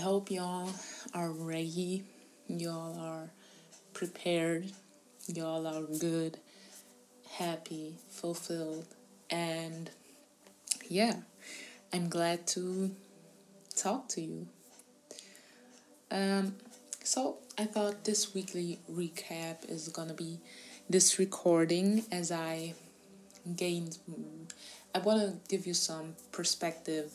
[0.00, 0.70] hope y'all
[1.12, 2.04] are ready,
[2.48, 3.30] y'all are
[3.92, 4.72] prepared,
[5.26, 6.38] y'all are good,
[7.32, 8.86] happy, fulfilled,
[9.28, 9.90] and
[10.88, 11.16] yeah,
[11.92, 12.90] I'm glad to
[13.76, 14.46] talk to you.
[16.10, 16.54] Um,
[17.04, 20.40] so I thought this weekly recap is gonna be
[20.88, 22.72] this recording as I
[23.54, 23.98] gained.
[24.94, 27.12] I want to give you some perspective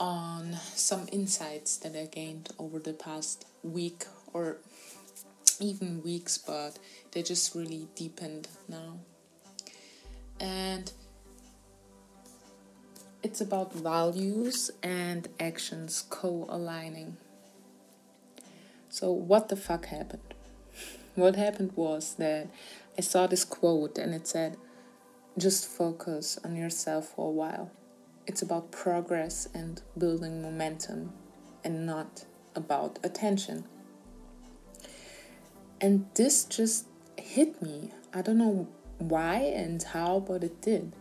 [0.00, 4.58] on some insights that I gained over the past week or
[5.60, 6.78] even weeks, but
[7.12, 8.98] they just really deepened now.
[10.40, 10.90] And
[13.22, 17.16] it's about values and actions co aligning.
[18.88, 20.34] So, what the fuck happened?
[21.14, 22.48] What happened was that
[22.98, 24.56] I saw this quote and it said,
[25.38, 27.70] just focus on yourself for a while.
[28.26, 31.12] It's about progress and building momentum
[31.64, 33.64] and not about attention.
[35.80, 37.90] And this just hit me.
[38.14, 40.92] I don't know why and how, but it did.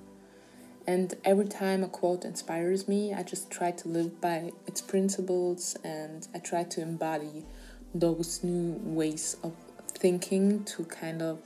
[0.88, 5.78] And every time a quote inspires me, I just try to live by its principles
[5.83, 7.45] and I try to embody
[7.94, 9.53] those new ways of
[9.89, 11.39] thinking to kind of,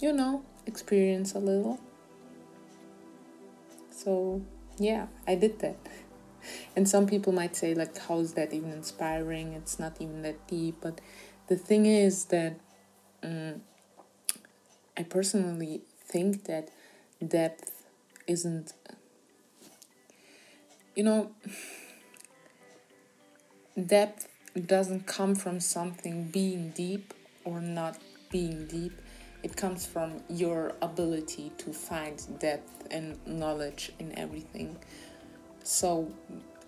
[0.00, 1.80] you know, experience a little.
[3.98, 4.42] So,
[4.78, 5.76] yeah, I did that.
[6.76, 9.54] And some people might say, like, how is that even inspiring?
[9.54, 10.76] It's not even that deep.
[10.80, 11.00] But
[11.48, 12.60] the thing is that
[13.24, 13.62] um,
[14.96, 16.68] I personally think that
[17.26, 17.84] depth
[18.28, 18.72] isn't,
[20.94, 21.32] you know,
[23.84, 24.28] depth
[24.64, 27.98] doesn't come from something being deep or not
[28.30, 28.92] being deep
[29.48, 34.76] it comes from your ability to find depth and knowledge in everything.
[35.62, 36.12] So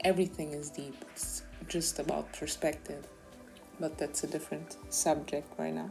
[0.03, 0.95] everything is deep.
[1.13, 3.07] It's just about perspective.
[3.79, 5.91] But that's a different subject right now.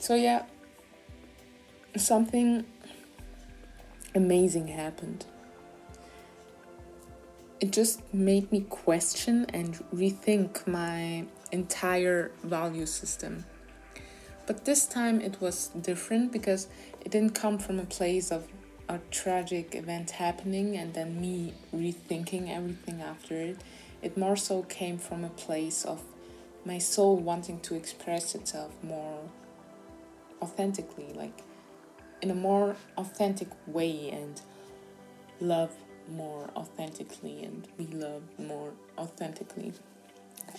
[0.00, 0.44] So yeah,
[1.96, 2.66] something
[4.14, 5.24] amazing happened.
[7.58, 13.46] It just made me question and rethink my entire value system
[14.46, 16.68] but this time it was different because
[17.04, 18.46] it didn't come from a place of
[18.88, 23.58] a tragic event happening and then me rethinking everything after it.
[24.02, 26.02] It more so came from a place of
[26.64, 29.20] my soul wanting to express itself more
[30.40, 31.42] authentically, like
[32.22, 34.40] in a more authentic way and
[35.40, 35.72] love
[36.08, 39.72] more authentically and be loved more authentically.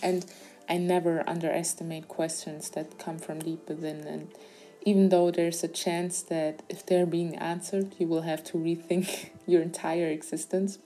[0.02, 0.26] And
[0.68, 4.06] I never underestimate questions that come from deep within.
[4.06, 4.28] And
[4.82, 9.30] even though there's a chance that if they're being answered, you will have to rethink
[9.46, 10.78] your entire existence.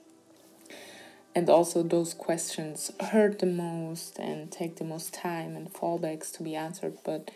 [1.35, 6.43] And also, those questions hurt the most and take the most time and fallbacks to
[6.43, 6.97] be answered.
[7.03, 7.31] But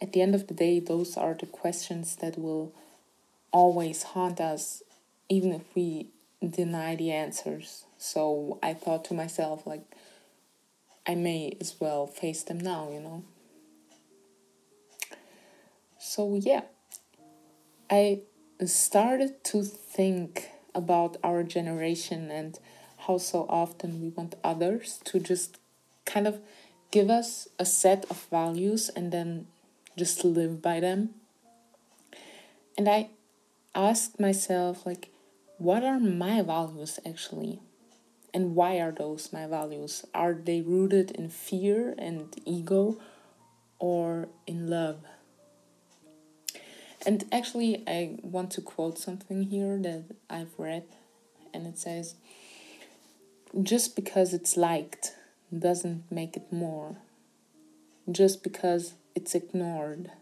[0.00, 2.72] at the end of the day, those are the questions that will
[3.52, 4.82] always haunt us,
[5.28, 6.08] even if we
[6.48, 7.84] deny the answers.
[7.98, 9.82] So I thought to myself, like,
[11.08, 13.24] I may as well face them now, you know.
[15.98, 16.62] So, yeah,
[17.90, 18.20] I
[18.66, 22.58] started to think about our generation and
[23.06, 25.58] how so often we want others to just
[26.04, 26.40] kind of
[26.90, 29.46] give us a set of values and then
[29.96, 31.14] just live by them.
[32.76, 33.08] And I
[33.74, 35.08] asked myself, like,
[35.56, 37.60] what are my values actually?
[38.38, 40.06] And why are those my values?
[40.14, 43.00] Are they rooted in fear and ego
[43.80, 45.00] or in love?
[47.04, 50.84] And actually, I want to quote something here that I've read,
[51.52, 52.14] and it says,
[53.60, 55.16] Just because it's liked
[55.50, 56.98] doesn't make it more.
[58.08, 60.12] Just because it's ignored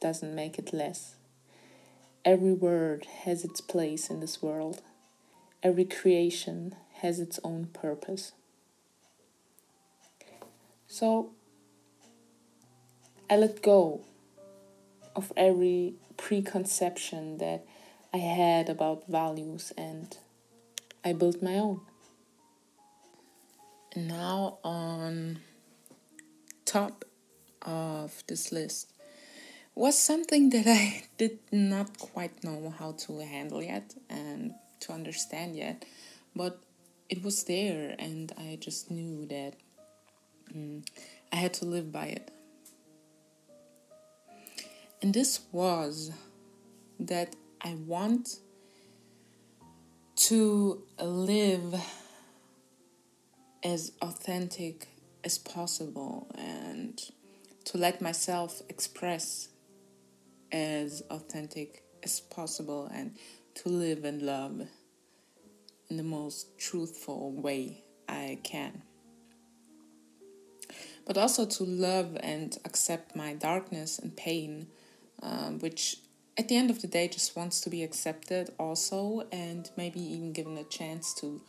[0.00, 1.16] doesn't make it less.
[2.24, 4.82] Every word has its place in this world.
[5.64, 8.32] Every creation has its own purpose.
[10.86, 11.30] So
[13.28, 14.02] I let go
[15.14, 17.64] of every preconception that
[18.12, 20.16] I had about values and
[21.04, 21.80] I built my own.
[23.94, 25.40] And now on
[26.64, 27.04] top
[27.62, 28.92] of this list
[29.74, 35.56] was something that I did not quite know how to handle yet and to understand
[35.56, 35.84] yet,
[36.34, 36.60] but
[37.10, 39.54] it was there, and I just knew that
[40.54, 40.86] mm,
[41.32, 42.30] I had to live by it.
[45.02, 46.12] And this was
[47.00, 48.36] that I want
[50.16, 51.74] to live
[53.64, 54.86] as authentic
[55.24, 57.00] as possible and
[57.64, 59.48] to let myself express
[60.52, 63.16] as authentic as possible and
[63.54, 64.68] to live and love
[65.90, 68.82] in the most truthful way I can.
[71.04, 74.68] But also to love and accept my darkness and pain,
[75.22, 75.96] um, which
[76.38, 80.32] at the end of the day just wants to be accepted also and maybe even
[80.32, 81.42] given a chance to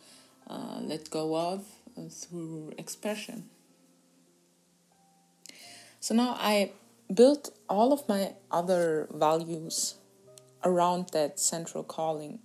[0.50, 1.64] uh, let go of
[1.96, 3.48] uh, through expression.
[6.00, 6.72] So now I
[7.14, 9.94] built all of my other values
[10.64, 12.40] around that central calling.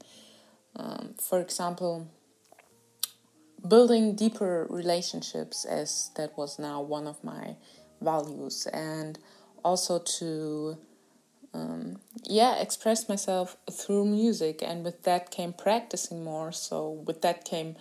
[0.78, 2.08] Um, for example,
[3.68, 7.56] building deeper relationships, as that was now one of my
[8.02, 9.18] values, and
[9.64, 10.78] also to
[11.54, 16.52] um, yeah express myself through music and with that came practicing more.
[16.52, 17.76] So with that came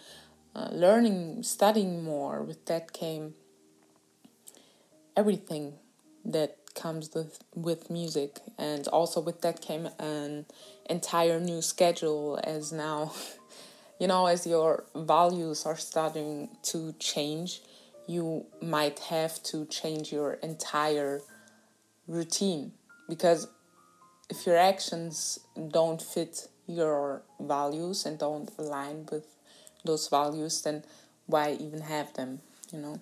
[0.55, 2.43] uh, learning studying more.
[2.43, 3.35] With that came
[5.17, 5.75] everything
[6.25, 8.41] that comes with with music.
[8.59, 10.47] And also with that came an
[10.89, 13.13] entire new schedule as now
[14.01, 17.63] you know as your values are starting to change
[18.09, 21.23] you might have to change your entire
[22.07, 22.73] routine.
[23.09, 23.49] Because
[24.31, 29.27] if your actions don't fit your values and don't align with
[29.85, 30.83] those values then
[31.27, 32.41] why even have them
[32.73, 33.01] you know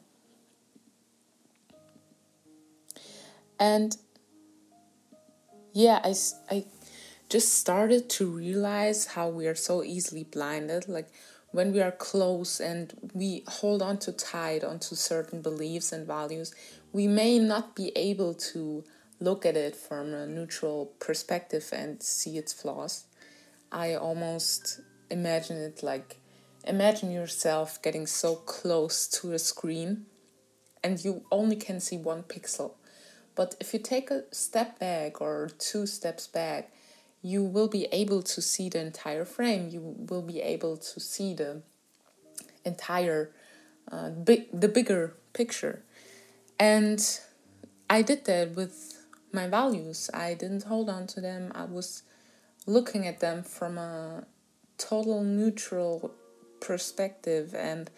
[3.59, 3.97] And
[5.73, 6.15] yeah, I,
[6.51, 6.65] I
[7.29, 10.89] just started to realize how we are so easily blinded.
[10.89, 11.09] Like
[11.51, 16.55] when we are close and we hold on to tight onto certain beliefs and values,
[16.93, 18.85] we may not be able to
[19.21, 23.05] look at it from a neutral perspective and see its flaws.
[23.71, 24.81] I almost
[25.11, 26.19] imagine it like
[26.67, 30.07] imagine yourself getting so close to a screen
[30.83, 32.75] and you only can see one pixel
[33.35, 36.71] but if you take a step back or two steps back,
[37.23, 39.69] you will be able to see the entire frame.
[39.71, 41.63] You will be able to see the
[42.65, 43.31] entire,
[43.91, 45.83] uh, big, the bigger picture.
[46.61, 47.01] And
[47.91, 49.03] I did that with
[49.33, 50.11] my values.
[50.15, 51.51] I didn't hold on to them.
[51.55, 52.03] I was
[52.67, 54.27] looking at them from a
[54.79, 56.15] total neutral
[56.61, 57.91] perspective and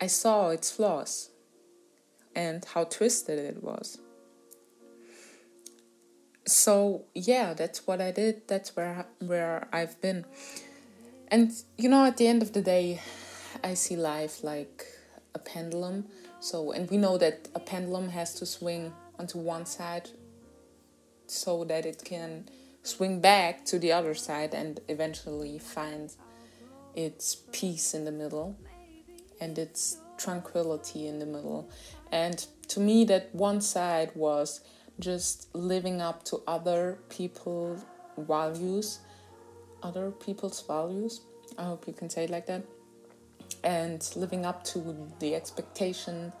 [0.00, 1.30] I saw its flaws
[2.34, 3.98] and how twisted it was
[6.46, 8.46] so yeah that's what i did.
[8.46, 10.24] That's where where i've been.
[11.28, 13.00] And you know at the end of the day
[13.62, 14.86] i see life like
[15.34, 16.06] a pendulum.
[16.40, 20.10] So and we know that a pendulum has to swing onto one side
[21.26, 22.48] so that it can
[22.82, 26.12] swing back to the other side and eventually find
[26.94, 28.56] its peace in the middle
[29.40, 31.68] and its tranquility in the middle.
[32.12, 34.60] And to me that one side was
[35.00, 37.84] just living up to other people's
[38.16, 39.00] values,
[39.82, 41.22] other people's values.
[41.58, 42.64] I hope you can say it like that.
[43.62, 46.32] And living up to the expectation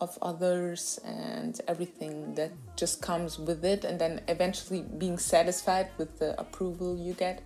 [0.00, 6.18] of others and everything that just comes with it, and then eventually being satisfied with
[6.18, 7.42] the approval you get.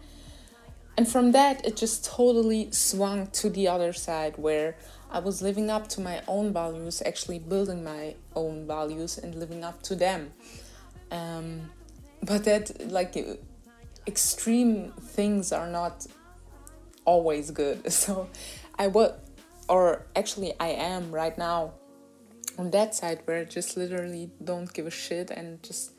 [0.98, 4.76] And from that, it just totally swung to the other side where
[5.12, 9.62] I was living up to my own values, actually building my own values and living
[9.62, 10.32] up to them.
[11.10, 11.70] Um,
[12.22, 13.14] but that, like,
[14.06, 16.06] extreme things are not
[17.04, 17.82] always good.
[17.92, 18.30] So
[18.78, 19.12] I would,
[19.68, 21.74] or actually, I am right now
[22.58, 25.92] on that side where I just literally don't give a shit and just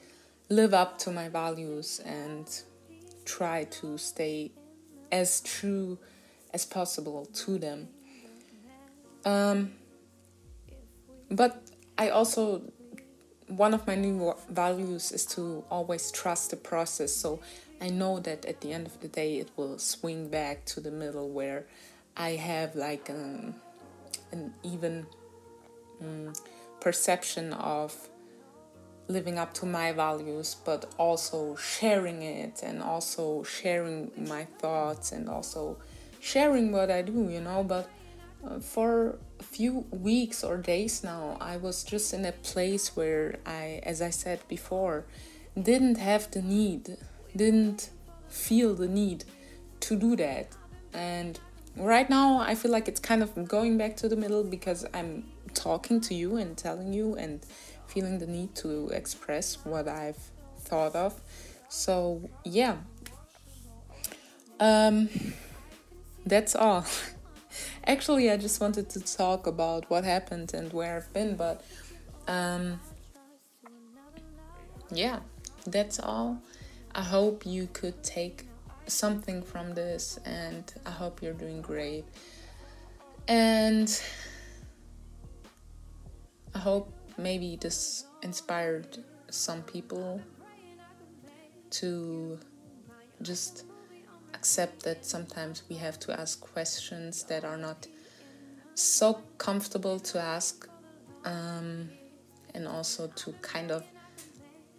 [0.50, 2.50] live up to my values and
[3.26, 4.52] try to stay
[5.12, 6.00] as true
[6.52, 7.90] as possible to them.
[9.26, 9.74] Um,
[11.30, 11.64] but
[11.98, 12.62] I also,
[13.48, 17.14] one of my new values is to always trust the process.
[17.14, 17.40] So
[17.82, 20.92] I know that at the end of the day, it will swing back to the
[20.92, 21.66] middle where
[22.16, 23.56] I have like um,
[24.32, 25.06] an even
[26.02, 26.34] um,
[26.80, 27.96] perception of
[29.08, 35.30] living up to my values, but also sharing it and also sharing my thoughts and
[35.30, 35.78] also
[36.20, 37.64] sharing what I do, you know.
[37.64, 37.90] But
[38.62, 43.82] for a few weeks or days now, I was just in a place where I,
[43.84, 45.06] as I said before,
[45.62, 46.98] didn't have the need,
[47.36, 47.90] didn't
[48.28, 49.26] feel the need
[49.82, 50.48] to do that.
[50.94, 51.40] And
[51.78, 55.26] right now, I feel like it's kind of going back to the middle because I'm
[55.54, 57.46] talking to you and telling you and
[57.88, 60.18] feeling the need to express what I've
[60.60, 61.20] thought of.
[61.70, 62.78] So, yeah.
[64.60, 65.10] Um,
[66.26, 66.86] that's all.
[67.86, 71.64] Actually, I just wanted to talk about what happened and where I've been, but
[72.28, 72.80] um,
[74.92, 75.20] yeah,
[75.66, 76.42] that's all.
[76.96, 78.46] I hope you could take
[78.88, 82.06] something from this, and I hope you're doing great.
[83.28, 83.90] And
[86.54, 88.98] I hope maybe this inspired
[89.30, 90.22] some people
[91.72, 92.38] to
[93.22, 93.66] just
[94.34, 97.88] accept that sometimes we have to ask questions that are not
[98.76, 100.68] so comfortable to ask,
[101.26, 101.90] um,
[102.54, 103.84] and also to kind of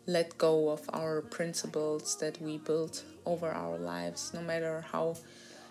[0.06, 5.16] let go of our principles that we built over our lives, no matter how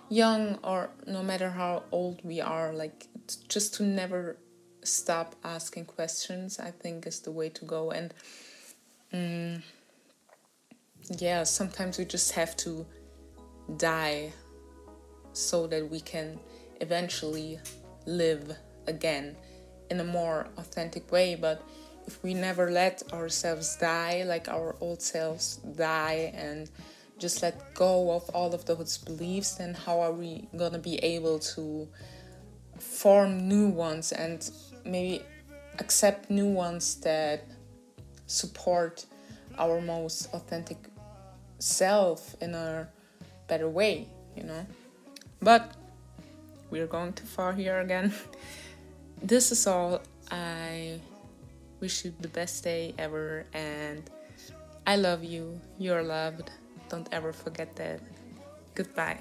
[0.09, 2.73] young or no matter how old we are.
[2.73, 3.07] Like,
[3.47, 4.37] just to never
[4.83, 7.91] stop asking questions, I think, is the way to go.
[7.91, 8.13] And
[9.13, 9.63] um,
[11.19, 12.85] yeah, sometimes we just have to
[13.77, 14.31] die
[15.33, 16.39] so that we can
[16.81, 17.59] eventually
[18.05, 18.55] live
[18.87, 19.35] again
[19.89, 21.35] in a more authentic way.
[21.35, 21.61] But
[22.07, 26.69] if we never let ourselves die, like our old selves die, and
[27.17, 31.39] just let go of all of those beliefs, then how are we gonna be able
[31.39, 31.87] to
[32.79, 34.49] form new ones and
[34.85, 35.23] maybe
[35.79, 37.45] accept new ones that
[38.27, 39.05] support
[39.57, 40.77] our most authentic
[41.59, 42.87] self in a
[43.47, 44.65] better way, you know?
[45.41, 45.73] But
[46.69, 48.13] we're going too far here again.
[49.21, 50.01] this is all.
[50.31, 50.99] I
[51.79, 54.09] wish you the best day ever and
[54.87, 55.59] I love you.
[55.77, 56.49] You're loved.
[56.89, 57.99] Don't ever forget that.
[58.75, 59.19] Goodbye.